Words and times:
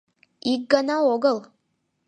Ик 0.51 0.61
гана 0.73 0.97
огыл! 1.13 1.37